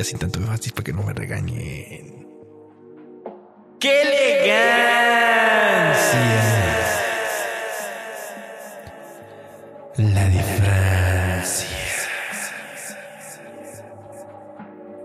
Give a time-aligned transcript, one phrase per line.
[0.00, 2.26] Ya sin tanto énfasis para que no me regañen.
[3.78, 4.56] ¡Qué elegancia!
[9.98, 11.68] La de Francia.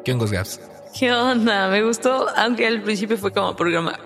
[0.05, 0.61] ¿Qué hongos, Gaps?
[0.98, 1.67] ¿Qué onda?
[1.67, 3.99] Me gustó, aunque al principio fue como programa.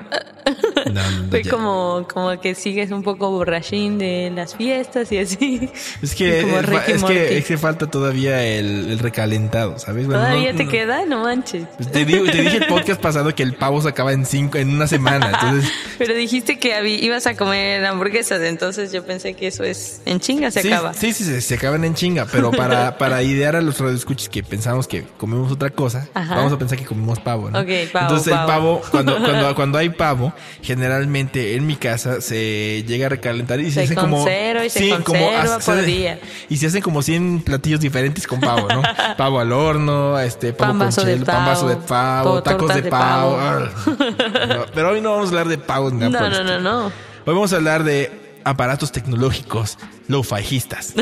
[0.94, 1.52] No, no, Fue ya.
[1.52, 5.70] como, como que sigues un poco borrachín de las fiestas y así.
[6.02, 7.14] Es que, como es, Morty.
[7.16, 10.06] que, es que falta todavía el, el recalentado, ¿sabes?
[10.08, 11.06] Bueno, ¿Todavía no- te queda?
[11.06, 11.66] No manches.
[11.92, 14.70] Te, digo, te dije el podcast pasado que el pavo se acaba en cinco, en
[14.70, 15.28] una semana.
[15.34, 20.20] Entonces, Pero dijiste que ibas a comer hamburguesas, entonces yo pensé que eso es en
[20.20, 20.94] chinga se sí, acaba.
[20.94, 22.26] Sí, sí, se, se acaban en chinga.
[22.32, 26.36] Pero para, para idear a los radioescuchas que pensamos que comemos otra cosa, Ajá.
[26.36, 27.60] vamos a pensar que comemos pavo, ¿no?
[27.60, 28.48] Ok, pavo, Entonces el pavo.
[28.48, 30.34] pavo, cuando, cuando, cuando hay pavo,
[30.80, 34.26] generalmente en mi casa se llega a recalentar y se, Se hace como.
[34.28, 36.20] y se sí, como conserva hace- por día.
[36.50, 38.82] Y se hacen como 100 platillos diferentes con pavo, ¿no?
[39.18, 42.76] pavo al horno, este, pavo Pan con chelo, pan vaso de pavo, pavo, pavo, tacos
[42.76, 43.36] de de pavo.
[43.38, 43.68] pavo.
[43.88, 44.46] Ah.
[44.48, 46.86] No, pero hoy no vamos a hablar de pavos ni nada No, no, no, no.
[47.26, 48.12] Hoy vamos a hablar de
[48.44, 50.94] aparatos tecnológicos low-fajistas.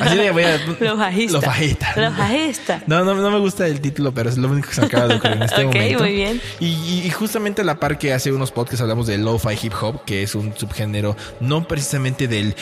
[0.00, 0.58] Así le voy a...
[0.80, 1.32] Lo bajista.
[1.38, 1.92] Lo fajista.
[1.96, 2.82] Lo bajista.
[2.86, 5.14] No, no, no me gusta el título, pero es lo único que se acaba de
[5.16, 5.98] ocurrir en este Ok, momento.
[6.04, 6.40] muy bien.
[6.58, 10.22] Y, justamente a la par que hace unos podcasts hablamos de lo-fi hip hop, que
[10.22, 12.54] es un subgénero no precisamente del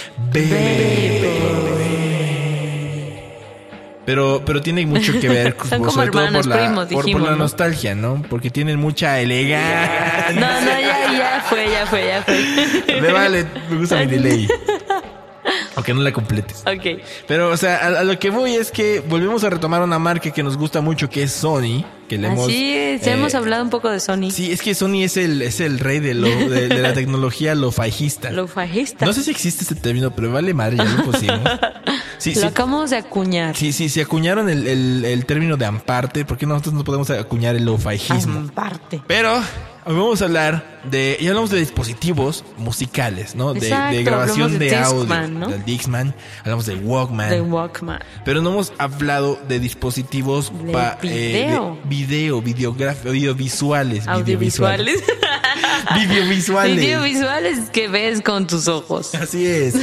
[4.09, 6.95] pero, pero tiene mucho que ver Son como sobre todo hermanos, por la, primos, por-
[6.95, 7.37] por dijimos, la ¿no?
[7.37, 8.23] nostalgia, ¿no?
[8.31, 10.31] Porque tienen mucha elegancia.
[10.33, 13.01] No, no, ya, ya fue, ya fue, ya fue.
[13.03, 14.49] Me vale, me gusta mi delay.
[15.77, 16.63] Aunque no la completes.
[16.67, 17.03] Ok.
[17.27, 20.31] Pero, o sea, a, a lo que voy es que volvemos a retomar una marca
[20.31, 21.85] que nos gusta mucho, que es Sony.
[22.09, 24.31] Que le hemos, Así es, ya eh, hemos hablado un poco de Sony.
[24.31, 27.55] Sí, es que Sony es el, es el rey de, lo, de, de la tecnología
[27.55, 28.31] lo-fajista.
[28.31, 29.05] Lo fajista.
[29.05, 31.41] No sé si existe este término, pero vale madre, ya lo pusimos.
[32.19, 33.57] Sí, Lo sí, acabamos de acuñar.
[33.57, 37.09] sí, sí, se acuñaron el, el, el término de amparte, ¿por qué nosotros no podemos
[37.11, 38.49] acuñar el lo-fajismo?
[38.53, 39.01] Parte.
[39.07, 39.37] Pero
[39.85, 43.55] hoy vamos a hablar de, ya hablamos de dispositivos musicales, ¿no?
[43.55, 45.49] De, Exacto, de grabación de, de audio, Discman, ¿no?
[45.49, 48.01] del Dixman, hablamos del Walkman, De Walkman.
[48.25, 51.79] pero no hemos hablado de dispositivos De pa- video.
[51.85, 55.03] de video, videografía, audiovisuales, Audiovisuales.
[55.95, 56.77] videovisuales.
[56.77, 59.15] Videovisuales que ves con tus ojos.
[59.15, 59.75] Así es.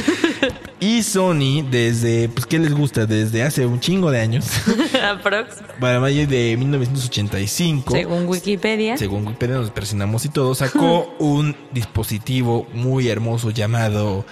[0.80, 3.06] Y Sony, desde, pues, ¿qué les gusta?
[3.06, 4.46] Desde hace un chingo de años,
[5.02, 5.56] Aprox.
[5.80, 8.96] para mayo de 1985, Según Wikipedia.
[8.96, 14.24] según Wikipedia nos presionamos y todo, sacó un dispositivo muy hermoso llamado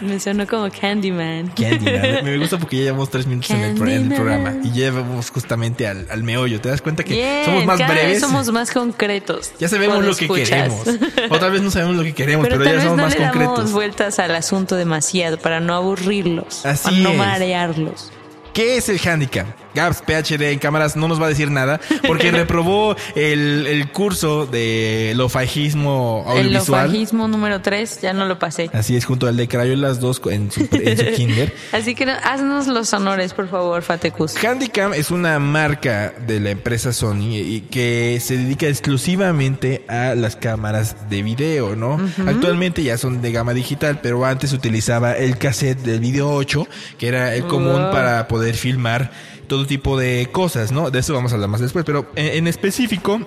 [0.00, 1.48] Me sonó como Candyman.
[1.48, 2.22] Candyman.
[2.24, 5.86] Me gusta porque ya llevamos tres minutos en el, en programa y ya vamos justamente
[5.86, 6.60] al, al meollo.
[6.60, 8.20] ¿Te das cuenta que Bien, somos más cada vez breves?
[8.20, 9.52] somos más concretos.
[9.58, 10.82] Ya sabemos lo que queremos.
[11.30, 13.36] Otra vez no sabemos lo que queremos, pero, Pero, ya somos no más le damos
[13.36, 13.72] concretos.
[13.72, 16.64] vueltas al asunto demasiado para no aburrirlos.
[16.64, 17.16] Así para no es.
[17.18, 18.12] marearlos.
[18.52, 19.46] ¿Qué es el handicap?
[19.74, 24.46] Gaps PhD en cámaras no nos va a decir nada porque reprobó el, el curso
[24.46, 26.86] de lofajismo El audiovisual.
[26.86, 28.70] lofajismo número 3 ya no lo pasé.
[28.72, 31.52] Así es, junto al de Crayolas 2 en su, en su kinder.
[31.72, 34.42] Así que no- haznos los honores, por favor, Fatecus.
[34.42, 40.36] Handicam es una marca de la empresa Sony y que se dedica exclusivamente a las
[40.36, 41.98] cámaras de video, ¿no?
[42.26, 46.66] Actualmente ya son de gama digital, pero antes utilizaba el cassette del video 8,
[46.98, 47.92] que era el común Wow.
[47.92, 49.10] para poder filmar
[49.48, 50.90] todo tipo de cosas, ¿no?
[50.90, 53.20] De eso vamos a hablar más después, pero en, en específico...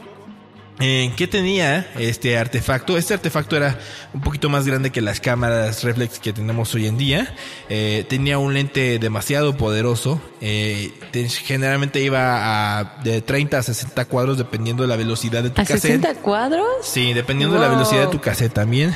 [0.84, 2.98] Eh, ¿Qué tenía este artefacto?
[2.98, 3.78] Este artefacto era
[4.16, 7.36] un poquito más grande que las cámaras reflex que tenemos hoy en día.
[7.70, 10.20] Eh, tenía un lente demasiado poderoso.
[10.40, 15.52] Eh, te- generalmente iba a de 30 a 60 cuadros dependiendo de la velocidad de
[15.52, 15.82] tu ¿A cassette.
[16.02, 16.66] 60 cuadros?
[16.82, 18.96] Sí, dependiendo de la velocidad de tu cassette también.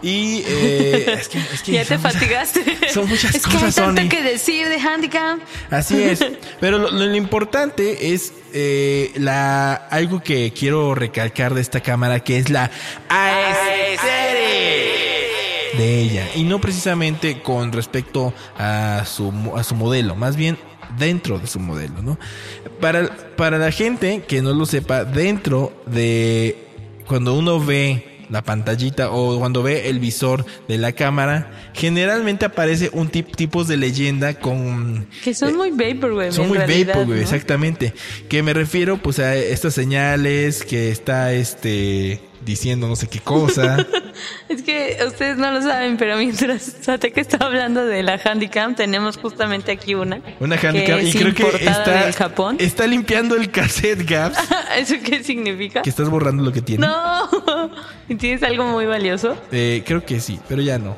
[0.00, 2.90] Y eh, es que, es que Ya te muchas- fatigaste.
[2.92, 4.08] son muchas es que cosas, hay tanto Sony.
[4.08, 5.38] que decir de handicap.
[5.70, 6.24] Así es.
[6.60, 12.38] Pero lo, lo importante es eh, la algo que quiero recalcar de esta cámara, que
[12.38, 12.70] es la
[13.08, 13.56] AS
[14.00, 16.28] serie de ella.
[16.34, 20.58] Y no precisamente con respecto a su, a su modelo, más bien
[20.98, 22.18] dentro de su modelo, ¿no?
[22.80, 26.66] Para, para la gente que no lo sepa, dentro de
[27.06, 32.90] cuando uno ve la pantallita o cuando ve el visor de la cámara, generalmente aparece
[32.92, 35.06] un tip, tipos de leyenda con...
[35.24, 36.32] Que son muy vaporwave.
[36.32, 37.22] Son en muy realidad, vaporwave, ¿no?
[37.22, 37.94] exactamente.
[38.28, 43.76] Que me refiero pues a estas señales que está este diciendo no sé qué cosa.
[44.48, 49.16] Es que ustedes no lo saben, pero mientras Satek está hablando de la Handicam, tenemos
[49.16, 50.20] justamente aquí una.
[50.40, 52.56] Una handicap que y creo que está Japón.
[52.58, 54.38] está limpiando el cassette Gaps,
[54.76, 55.82] ¿Eso qué significa?
[55.82, 56.84] que estás borrando lo que tiene.
[56.86, 57.28] No.
[58.08, 59.36] ¿Y tienes algo muy valioso?
[59.52, 60.96] Eh, creo que sí, pero ya no.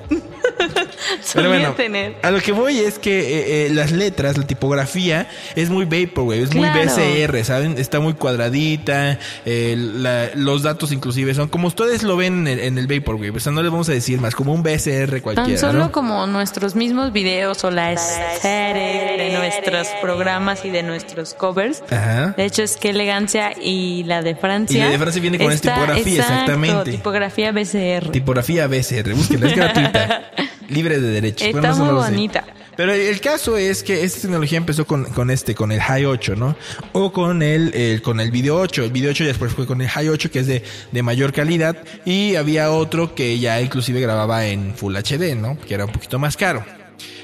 [1.23, 2.15] Solía Pero bueno, tener.
[2.23, 6.43] a lo que voy es que eh, eh, las letras, la tipografía es muy vaporwave,
[6.43, 6.91] es muy Claro.
[6.91, 7.79] BCR, ¿saben?
[7.79, 12.61] Está muy cuadradita, eh, la- los datos inclusive son como ustedes lo ven en el,
[12.61, 15.21] en el vaporwave, o sea, no les vamos a decir más, como un BCR Tan
[15.21, 15.93] cualquiera, solo ¿no?
[15.93, 21.83] como nuestros mismos videos o la estética de nuestros programas y de nuestros covers.
[21.91, 22.35] Ajá.
[22.37, 24.79] De hecho, es que elegancia y la de Francia.
[24.79, 26.91] Y la de Francia viene con esta tipografía, exacto, exactamente.
[26.93, 28.11] Tipografía BCR.
[28.11, 30.31] Tipografía BCR, búsquenla, es gratuita,
[30.70, 31.49] libre de derechos.
[31.49, 32.44] Está muy bonita.
[32.76, 36.34] Pero el caso es que esta tecnología empezó con, con este, con el High 8,
[36.37, 36.56] ¿no?
[36.93, 38.84] O con el, el- con el Video 8.
[38.84, 41.76] El Video 8 después fue con el High 8, que es de, de mayor calidad.
[42.06, 45.58] Y había otro que ya inclusive grababa en Full HD, ¿no?
[45.61, 46.64] Que era un poquito más caro.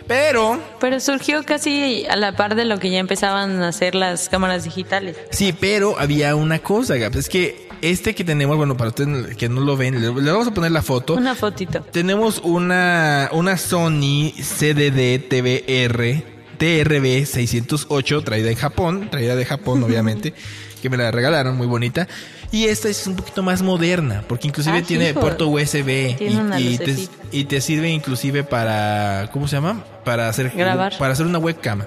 [0.06, 4.28] Pero, Pero surgió casi a la par de lo que ya empezaban a hacer las
[4.28, 5.16] cámaras digitales.
[5.30, 7.16] sí, pero había una cosa, Gaps.
[7.16, 10.46] Es que este que tenemos, bueno, para ustedes que no lo ven, le, le vamos
[10.48, 11.14] a poner la foto.
[11.14, 11.80] Una fotito.
[11.82, 16.22] Tenemos una, una Sony CDD TVR
[16.58, 20.32] TRB 608 traída en Japón, traída de Japón obviamente,
[20.80, 22.08] que me la regalaron, muy bonita.
[22.52, 25.20] Y esta es un poquito más moderna, porque inclusive Ah, tiene hijo.
[25.20, 26.96] puerto USB Tiene y, y te,
[27.32, 29.84] y te sirve inclusive para, ¿cómo se llama?
[30.04, 30.96] Para hacer Grabar.
[30.96, 31.82] para hacer una webcam.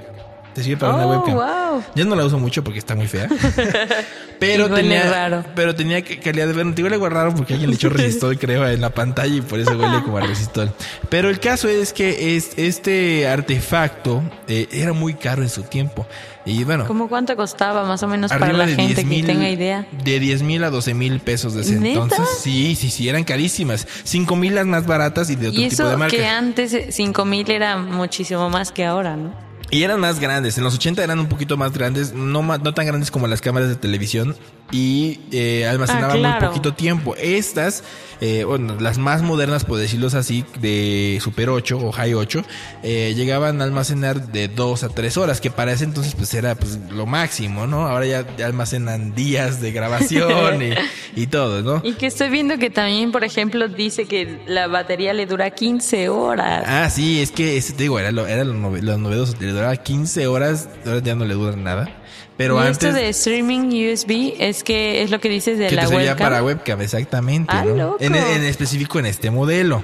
[0.60, 1.36] Te sirve para una Oh, webcam.
[1.36, 1.84] wow.
[1.96, 3.30] Ya no la uso mucho porque está muy fea.
[4.40, 5.44] Pero Y tenía, raro.
[5.54, 6.74] pero tenía que- calidad de ver.
[6.74, 9.72] Te huele raro porque alguien le echó resistol, creo, en la pantalla y por eso
[9.72, 10.72] huele como a resistol.
[11.10, 16.06] Pero el caso es que es, este artefacto eh, era muy caro en su tiempo.
[16.46, 19.26] Y bueno, ¿Cómo cuánto costaba más o menos para la gente 10 que mil.
[19.26, 19.86] tenga idea?
[20.04, 22.02] De 10 mil a 12 mil pesos de ese ¿Neta?
[22.04, 22.26] entonces.
[22.42, 23.86] Sí, sí, sí, eran carísimas.
[24.06, 26.16] 5 mil las más baratas y de otro Y tipo de eso marca.
[26.16, 29.34] que antes 5000 era muchísimo más que ahora, ¿no?
[29.72, 30.58] Y eran más grandes.
[30.58, 33.70] En los 80 eran un poquito más grandes, no, no tan grandes como las cámaras
[33.70, 34.36] de televisión
[34.72, 36.40] y eh, almacenaban Ah, claro.
[36.42, 37.16] muy poquito tiempo.
[37.16, 37.84] Estas,
[38.22, 42.44] eh, bueno, las más modernas, por decirlo así, de Super 8 o High 8,
[42.84, 46.56] eh, llegaban a almacenar de 2 a 3 horas, que para ese entonces pues era
[46.56, 47.88] pues lo máximo, ¿no?
[47.88, 50.74] Ahora ya, ya almacenan días de grabación y,
[51.16, 51.82] y todo, ¿no?
[51.88, 56.10] Y que estoy viendo que también, por ejemplo, dice que la batería le dura 15
[56.10, 56.64] horas.
[56.68, 59.34] Ah, sí, es que ese, te digo, era lo, era lo, nove- lo novedoso.
[59.60, 61.90] Duraba 15 horas, ahora ya no le dura nada.
[62.38, 62.84] Pero y antes.
[62.84, 66.18] esto de streaming USB es que es lo que dices de que la te webcam.
[66.18, 67.52] para webcam, exactamente.
[67.54, 67.76] Ah, ¿no?
[67.76, 67.98] loco.
[68.00, 69.84] En, en específico en este modelo.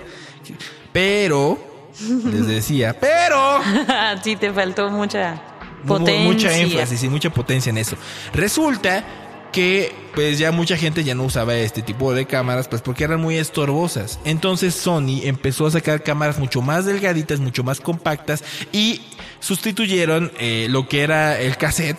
[0.93, 1.57] Pero,
[2.25, 3.59] les decía, pero.
[4.23, 5.41] sí, te faltó mucha
[5.83, 6.23] mu- potencia.
[6.31, 7.97] Mucha énfasis y mucha potencia en eso.
[8.33, 9.03] Resulta
[9.55, 13.21] que pues ya mucha gente ya no usaba este tipo de cámaras pues porque eran
[13.21, 14.19] muy estorbosas.
[14.25, 18.43] Entonces Sony empezó a sacar cámaras mucho más delgaditas, mucho más compactas
[18.73, 19.01] y
[19.39, 21.97] sustituyeron eh, lo que era el cassette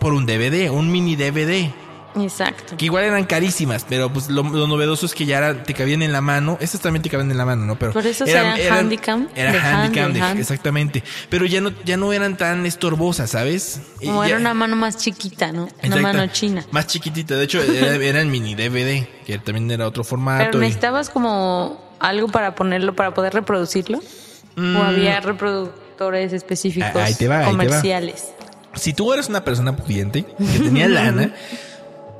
[0.00, 1.70] por un DVD, un mini DVD.
[2.16, 2.76] Exacto.
[2.76, 6.02] Que igual eran carísimas, pero pues lo, lo novedoso es que ya era- te cabían
[6.02, 6.56] en la mano.
[6.60, 7.78] Estas también te cabían en la mano, ¿no?
[7.78, 10.40] Pero Por eso serán handicam, Era de hand, handicam, de de- hand.
[10.40, 11.02] exactamente.
[11.28, 13.80] Pero ya no, ya no eran tan estorbosas, ¿sabes?
[14.04, 15.68] Como ya- era una mano más chiquita, ¿no?
[15.82, 16.64] Una mano china.
[16.70, 17.34] Más chiquitita.
[17.36, 20.44] De hecho, era, era el mini DVD, que también era otro formato.
[20.44, 24.00] Pero y- necesitabas como algo para ponerlo, para poder reproducirlo.
[24.56, 24.76] Mm.
[24.76, 27.50] O había reproductores específicos Ah, ahí te va, ahí te va.
[27.50, 28.26] comerciales.
[28.74, 31.32] Si tú eres una persona pudiente, que tenía lana,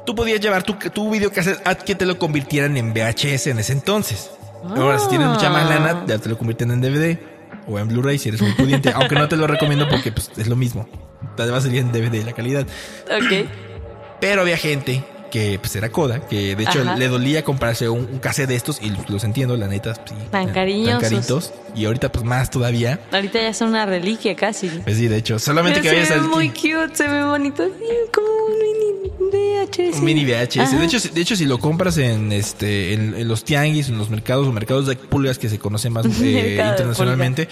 [0.04, 3.72] tú podías llevar tu, tu videocassette a que te lo convirtieran en VHS en ese
[3.72, 4.30] entonces.
[4.64, 7.18] Ahora, si tienes mucha más lana, ya te lo convierten en DVD
[7.66, 8.90] o en Blu-ray si eres muy pudiente.
[8.94, 10.88] aunque no te lo recomiendo porque pues, es lo mismo.
[11.38, 12.66] Además sería en DVD la calidad.
[13.06, 13.46] Ok.
[14.20, 16.96] Pero había gente que pues era coda, que de hecho Ajá.
[16.96, 19.94] le dolía comprarse un, un cassette de estos y los entiendo, la neta.
[19.94, 21.00] sí, Tan cariñosos.
[21.02, 21.52] Tan caritos.
[21.74, 23.00] Y ahorita pues más todavía.
[23.10, 24.68] Ahorita ya son una reliquia casi.
[24.68, 26.28] Pues sí, de hecho, solamente Pero que vayas se ve al...
[26.28, 27.64] muy cute, se ve bonito.
[28.14, 28.28] Como
[29.76, 29.98] VHS.
[29.98, 30.78] Un mini VHS.
[30.78, 33.98] De hecho, si- de hecho, si lo compras en este, en, en los tianguis, en
[33.98, 37.48] los mercados o mercados de pulgas que se conocen más eh, internacionalmente,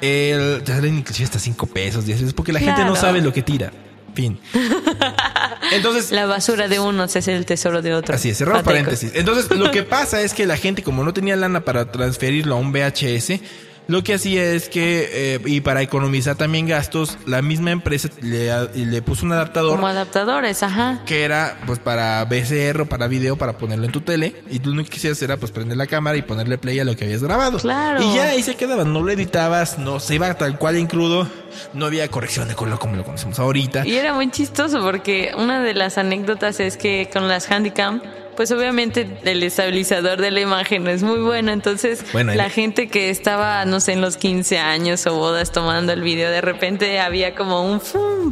[0.00, 3.32] el- te salen inclusive hasta 5 pesos, 10 pesos, porque la gente no sabe lo
[3.32, 3.72] que tira.
[4.14, 4.38] Fin.
[5.72, 8.16] Entonces, La basura de unos es el tesoro de otros.
[8.18, 9.12] Así es, cerramos paréntesis.
[9.14, 12.58] Entonces, lo que pasa es que la gente, como no tenía lana para transferirlo a
[12.58, 13.40] un VHS,
[13.88, 18.50] lo que hacía es que, eh, y para economizar también gastos, la misma empresa le,
[18.74, 19.76] le puso un adaptador.
[19.76, 21.02] Como adaptadores, ajá.
[21.06, 24.34] Que era pues para VCR o para video, para ponerlo en tu tele.
[24.50, 26.96] Y tú lo que quisieras era pues prender la cámara y ponerle play a lo
[26.96, 27.58] que habías grabado.
[27.58, 28.02] Claro.
[28.02, 31.28] Y ya ahí se quedaba, no lo editabas, no se iba tal cual en crudo,
[31.72, 33.86] no había corrección de color como lo conocemos ahorita.
[33.86, 38.02] Y era muy chistoso porque una de las anécdotas es que con las Handycam
[38.36, 43.64] pues obviamente el estabilizador de la imagen es muy bueno, entonces la gente que estaba,
[43.64, 47.62] no sé, en los 15 años o bodas tomando el video, de repente había como
[47.62, 47.80] un,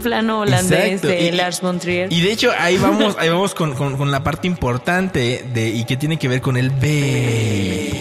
[0.03, 2.13] plano holandés de Lars von Trier.
[2.13, 5.97] Y de hecho ahí vamos, ahí vamos con, con, la parte importante de y que
[5.97, 7.93] tiene que ver con el B.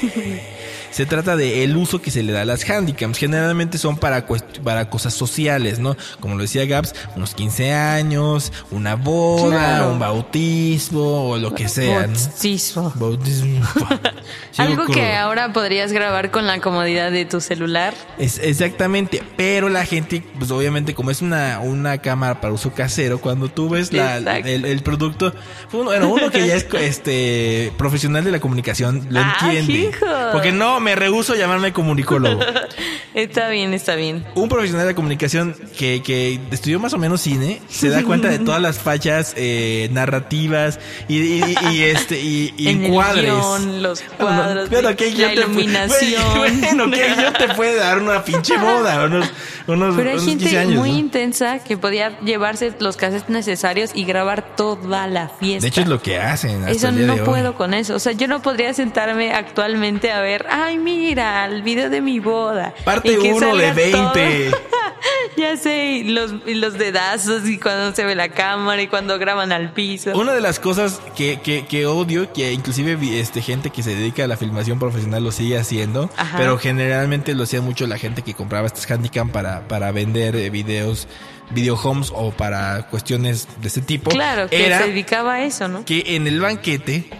[0.90, 3.18] Se trata de el uso que se le da a las handicaps.
[3.18, 4.26] Generalmente son para,
[4.64, 5.96] para cosas sociales, ¿no?
[6.20, 12.06] Como lo decía Gaps, unos 15 años, una boda, un bautismo o lo que sea.
[12.06, 12.92] Bautismo.
[12.96, 13.66] Bautismo.
[14.56, 17.94] Algo que ahora podrías grabar con la comodidad de tu celular.
[18.18, 23.20] Es, exactamente, pero la gente, pues obviamente como es una, una cámara para uso casero,
[23.20, 25.32] cuando tú ves la, el, producto,
[25.72, 29.90] bueno, uno que ya es este profesional de la comunicación lo ah, entiende.
[30.32, 32.40] Porque no, me rehuso a llamarme comunicólogo.
[33.14, 34.24] está bien, está bien.
[34.34, 38.38] Un profesional de comunicación que, que estudió más o menos cine se da cuenta de
[38.38, 41.42] todas las fachas eh, narrativas y,
[41.82, 43.32] este y, y encuadres.
[43.80, 46.22] los cuadros, que la iluminación.
[46.36, 49.30] bueno, que yo te puede dar una pinche boda, unos,
[49.66, 50.98] unos, pero hay gente muy ¿no?
[50.98, 55.62] intensa que podía llevarse los cassettes necesarios y grabar toda la fiesta.
[55.62, 56.64] De hecho es lo que hacen.
[56.64, 57.94] Hasta eso el día no de puedo con eso.
[57.94, 62.20] O sea, yo no podría sentarme actualmente a ver, ay, mira, el video de mi
[62.20, 62.72] boda.
[62.84, 64.50] Parte 1 de 20.
[65.36, 69.50] ya sé, y los, los dedazos y cuando se ve la cámara y cuando graban
[69.50, 70.12] al piso.
[70.16, 74.24] Una de las cosas que, que, que odio, que inclusive este, gente que se dedica
[74.24, 78.34] a la filmación profesional lo sigue haciendo, pero generalmente lo hacía mucho la gente que
[78.34, 81.08] compraba estas Handycam para, para vender eh, videos
[81.52, 84.12] video homes o para cuestiones de ese tipo.
[84.12, 85.84] Claro, que se dedicaba a eso, ¿no?
[85.84, 87.10] Que en el banquete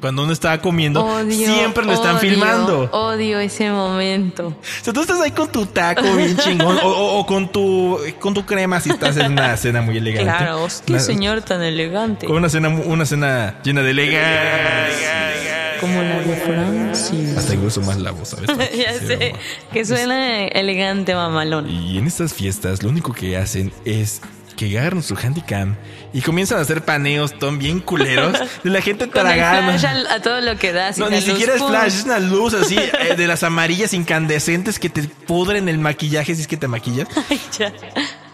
[0.00, 2.90] cuando uno estaba comiendo, siempre lo están filmando.
[2.92, 4.48] Odio ese momento.
[4.48, 8.44] O sea, tú estás ahí con tu taco bien chingón o, con tu con tu
[8.44, 10.32] crema si estás en una cena muy elegante.
[10.32, 12.26] Claro, qué señor tan elegante.
[12.26, 15.30] Con una cena una cena llena de elegancia.
[15.80, 17.38] Como la de Francia.
[17.38, 18.48] Hasta incluso más la voz, ¿sabes?
[18.76, 19.34] ya sé,
[19.72, 21.70] que suena elegante mamalón.
[21.70, 24.20] Y en estas fiestas lo único que hacen es
[24.68, 25.74] que agarran su handicam
[26.12, 29.72] y comienzan a hacer paneos ton bien culeros de la gente tragando.
[30.10, 30.90] a todo lo que da.
[30.98, 34.90] No, ni siquiera es flash, es una luz así eh, de las amarillas incandescentes que
[34.90, 37.08] te pudren el maquillaje si es que te maquillas.
[37.30, 37.72] Ay, ya.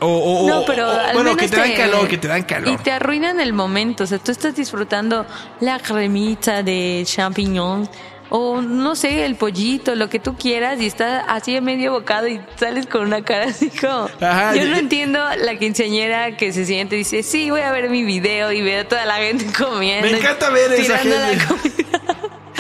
[0.01, 2.75] O, no, pero bueno, que te, dan calor, que te dan calor.
[2.75, 4.03] Y te arruinan el momento.
[4.03, 5.27] O sea, tú estás disfrutando
[5.61, 7.89] la cremita de champiñón
[8.29, 12.29] o no sé, el pollito, lo que tú quieras, y está así de medio bocado
[12.29, 14.09] y sales con una cara así como.
[14.19, 18.05] yo no entiendo la quinceañera que se siente y dice, sí, voy a ver mi
[18.05, 20.11] video y veo a toda la gente comiendo.
[20.11, 21.86] Me encanta ver esa gente.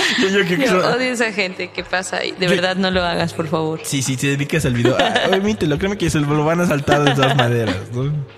[0.66, 2.32] Yo, odio a esa gente que pasa ahí.
[2.38, 3.80] De verdad, no lo hagas, por favor.
[3.82, 4.96] Sí, sí, te dedicas al video.
[4.98, 5.28] Ah,
[5.66, 7.76] lo créeme que se lo van a saltar de todas maneras.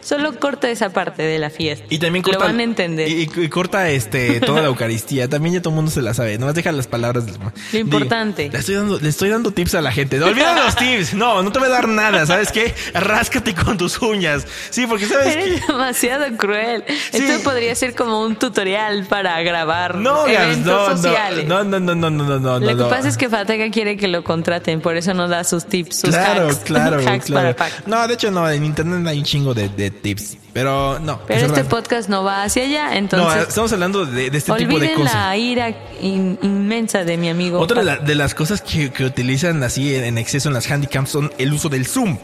[0.01, 1.87] Solo corta esa parte de la fiesta.
[1.89, 2.41] Y también corta.
[2.41, 3.09] Lo van a entender.
[3.09, 5.29] Y, corta este, toda la Eucaristía.
[5.29, 6.39] También ya todo el mundo se la sabe.
[6.39, 7.25] Nomás deja las palabras.
[7.73, 8.51] Lo importante.
[8.51, 10.19] le, estoy dando, le estoy dando tips a la gente.
[10.19, 11.15] No olviden los tips.
[11.15, 12.27] No, no te voy a dar nada.
[12.27, 12.75] ¿Sabes qué?
[12.95, 14.47] Ráscate con tus uñas.
[14.71, 16.85] Sí, porque sabes Eres demasiado cruel.
[17.13, 21.47] Esto podría ser como un tutorial para grabar no, eventos sociales.
[21.47, 22.59] No, no, no, no, no, no, no.
[22.61, 25.67] Lo que pasa es que Fatega quiere que lo contraten, por eso no da sus
[25.67, 26.59] tips, sus claro, hacks.
[26.65, 27.57] Claro, hacks claro.
[27.57, 31.21] para No, de hecho no, en internet hay un chingo de, de tips, pero no.
[31.27, 33.37] Pero este podcast no va hacia allá, entonces.
[33.37, 35.15] No, estamos hablando de, de este tipo de cosas.
[35.15, 37.61] la ira inmensa de mi amigo.
[37.61, 40.71] Otra de, la, de, las cosas que, que utilizan así en, en exceso en las
[40.71, 42.19] handicaps son el uso del zoom.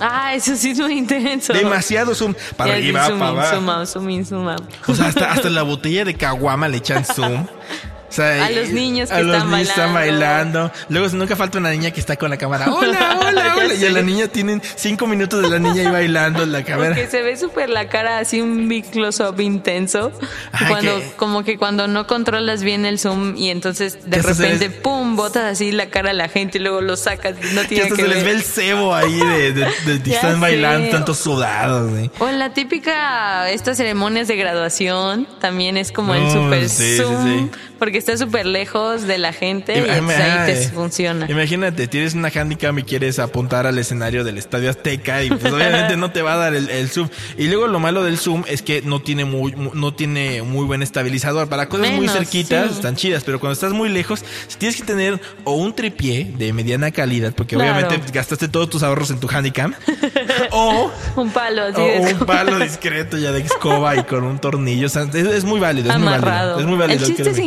[0.00, 1.52] Ah, eso sí es muy intenso.
[1.52, 2.34] Demasiado zoom.
[2.56, 3.54] Para arriba, zoom para abajo.
[3.54, 4.62] Zoom out, zoom zoom out.
[4.88, 7.46] O sea, hasta, hasta la botella de caguama le echan zoom.
[8.14, 9.70] Sea, a los niños que a los están, niños bailando.
[9.70, 10.72] están bailando.
[10.88, 12.72] Luego nunca falta una niña que está con la cámara.
[12.72, 13.74] Hola, hola, hola.
[13.74, 16.94] Y a la niña tienen cinco minutos de la niña ahí bailando en la cámara.
[16.94, 20.12] Porque se ve súper la cara así un big close-up intenso.
[20.52, 24.22] Ah, cuando, que- como que cuando no controlas bien el zoom y entonces de Que
[24.22, 27.34] repente, les- pum, botas así la cara a la gente y luego lo sacas.
[27.52, 28.16] No Que tiene hasta que se ver.
[28.16, 30.92] les ve el cebo ahí de, de, de- de- están bailando, sé.
[30.92, 31.90] tantos sudados.
[31.90, 32.10] güey.
[32.20, 36.96] O en la típica, estas ceremonias de graduación, también es como el No, super sí,
[36.96, 37.50] sí, zoom, sí.
[37.78, 41.26] porque está súper lejos de la gente y Ima- entonces ahí te funciona.
[41.30, 45.96] Imagínate, tienes una handicam y quieres apuntar al escenario del Estadio Azteca y pues obviamente
[45.98, 47.08] no te va a dar el, el zoom.
[47.38, 50.64] Y luego lo malo del zoom es que no tiene muy, mu- no tiene muy
[50.66, 51.48] buen estabilizador.
[51.48, 52.74] Para cosas muy cerquitas sí.
[52.76, 54.24] están chidas, pero cuando estás muy lejos
[54.58, 57.72] tienes que tener o un tripié de mediana calidad, porque Claro.
[57.86, 59.74] obviamente gastaste todos tus ahorros en tu handicam,
[60.50, 64.86] o Un palo o un palo discreto ya de escoba y con un tornillo.
[64.86, 66.60] O sea, es, es muy válido, es muy válido.
[66.60, 67.00] Es muy válido.
[67.00, 67.42] el chiste es créeme.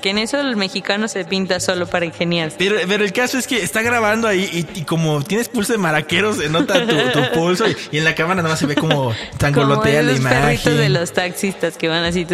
[0.00, 2.56] Que en eso el mexicano se pinta solo para ingeniarse.
[2.58, 5.78] Pero, pero el caso es que está grabando ahí y, y como tienes pulso de
[5.78, 8.74] maraquero, se nota tu, tu pulso y, y en la cámara nada más se ve
[8.74, 10.92] como Como tangolotea la esos perritos de imagen.
[10.94, 12.26] los taxistas que van así.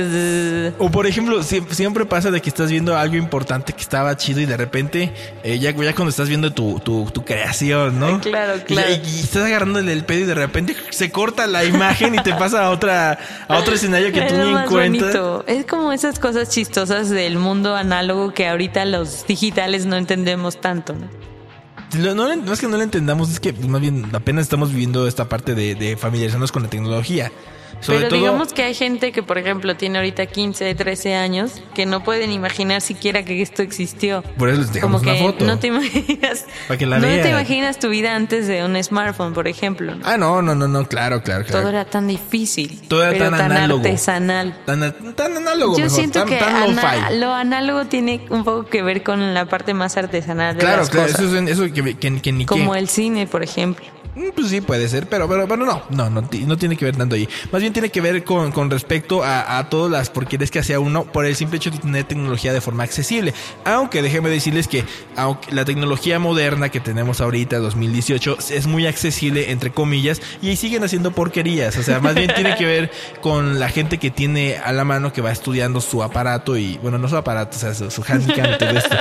[0.79, 4.41] O por ejemplo, sie- siempre pasa de que estás viendo algo importante que estaba chido
[4.41, 5.13] y de repente,
[5.43, 8.21] eh, ya, ya cuando estás viendo tu, tu, tu creación, ¿no?
[8.21, 8.89] Claro, claro.
[8.91, 12.33] Y, y estás agarrándole el pedo y de repente se corta la imagen y te
[12.35, 15.13] pasa a otra, a otro escenario que es tú ni en cuenta.
[15.47, 20.95] Es como esas cosas chistosas del mundo análogo que ahorita los digitales no entendemos tanto.
[20.95, 22.15] ¿no?
[22.15, 25.57] No, es que no lo entendamos, es que más bien apenas estamos viviendo esta parte
[25.57, 27.33] de familiarizarnos con la tecnología.
[27.81, 31.63] Sobre Pero todo, digamos que hay gente que, por ejemplo, tiene ahorita 15, 13 años,
[31.75, 34.23] que no pueden imaginar siquiera que esto existió.
[34.39, 35.45] por eso les dejamos Como una que foto.
[35.45, 36.47] no te imaginas.
[36.67, 39.95] Para que la no te imaginas tu vida antes de un smartphone, por ejemplo.
[39.95, 40.01] ¿no?
[40.05, 41.61] Ah, no, no, no, no, claro, claro, claro.
[41.61, 42.81] Todo era tan difícil.
[42.89, 43.81] Todo era pero tan tan, análogo.
[43.81, 44.57] artesanal.
[44.65, 48.67] Tan, tan análogo, Yo mejor, siento tan, que tan ana- lo análogo tiene un poco
[48.67, 51.21] que ver con la parte más artesanal de Claro, las claro, cosas.
[51.27, 53.85] eso, es, eso que, que, que ni Como el cine, por ejemplo.
[54.17, 56.97] Mm, Pues sí, puede ser, pero, pero, pero no, no, no, no tiene que ver
[56.97, 57.29] tanto ahí.
[57.53, 60.81] Más bien tiene que ver con, con respecto a, a todas las porquerías que hacía
[60.81, 63.35] uno por el simple hecho de tener tecnología de forma accesible.
[63.65, 64.85] Aunque déjeme decirles que
[65.17, 70.57] aunque la tecnología moderna que tenemos ahorita, 2018, es muy accesible, entre comillas, y ahí
[70.57, 71.77] siguen haciendo porquerías.
[71.77, 75.13] O sea, más bien tiene que ver con la gente que tiene a la mano
[75.13, 78.47] que va estudiando su aparato y, bueno, no su aparato, o sea, su, su handicap
[78.55, 78.97] y todo esto.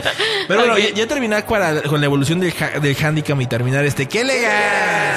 [0.47, 3.85] Pero bueno, ya, ya terminar para- con la evolución del, ha- del handicap y terminar
[3.85, 5.15] este, ¡qué legal!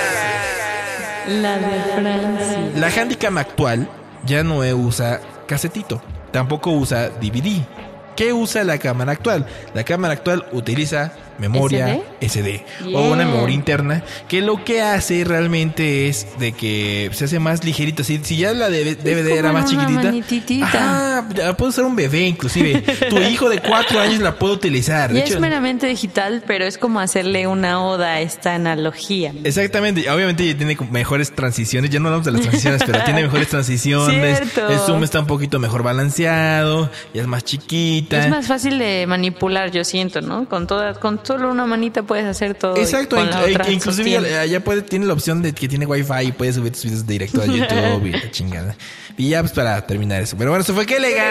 [1.42, 2.70] La de Francia.
[2.76, 3.88] La Handicam actual
[4.24, 7.62] ya no usa casetito, tampoco usa DVD.
[8.16, 9.46] ¿Qué usa la cámara actual?
[9.74, 12.64] La cámara actual utiliza memoria SD,
[12.94, 17.64] o una memoria interna que lo que hace realmente es de que se hace más
[17.64, 18.04] ligerita.
[18.04, 22.26] Si, si ya la de DVD era más chiquitita, ajá, ya puede usar un bebé
[22.26, 22.82] inclusive.
[23.08, 25.12] tu hijo de cuatro años la puede utilizar.
[25.12, 29.32] De hecho, es meramente digital, pero es como hacerle una oda a esta analogía.
[29.44, 33.48] Exactamente, obviamente ya tiene mejores transiciones, ya no hablamos de las transiciones, pero tiene mejores
[33.48, 34.68] transiciones, Cierto.
[34.68, 38.24] el zoom está un poquito mejor balanceado, ya es más chiquita.
[38.24, 40.48] Es más fácil de manipular, yo siento, ¿no?
[40.48, 42.76] Con toda, con solo una manita puedes hacer todo.
[42.76, 46.32] Exacto, con la otra inc- inclusive puede, tiene la opción de que tiene wifi y
[46.32, 48.74] puede subir tus videos directo a YouTube y la chingada.
[49.16, 50.36] Y ya pues para terminar eso.
[50.38, 51.26] Pero bueno, eso fue que legal.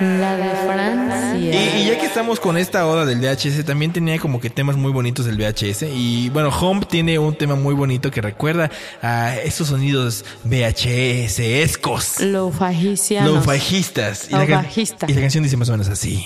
[0.00, 1.38] La de Francia.
[1.76, 4.76] Y, y ya que estamos con esta oda del VHS, también tenía como que temas
[4.76, 5.82] muy bonitos del VHS.
[5.92, 8.70] Y bueno, Home tiene un tema muy bonito que recuerda
[9.02, 12.20] a esos sonidos VHS escos.
[12.20, 13.32] Lo fajicianos.
[13.34, 14.28] Los bajistas.
[14.28, 14.44] Y, la
[15.08, 16.24] y la canción dice más o menos así.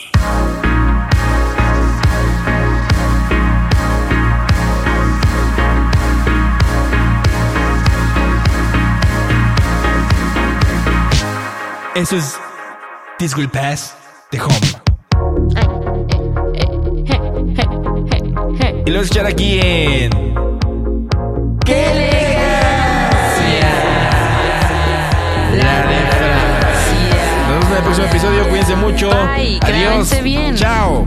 [12.03, 12.37] Eso es
[13.17, 13.95] This Will Pass
[14.33, 14.57] de Home.
[18.85, 20.11] Y lo vas a escuchar aquí en...
[21.65, 23.69] ¡Qué elegancia!
[25.55, 27.23] La de Francia.
[27.47, 28.49] Nos vemos en el próximo episodio.
[28.49, 29.09] Cuídense mucho.
[29.37, 30.23] Bye, Adiós.
[30.25, 30.57] bien.
[30.57, 31.07] Chao.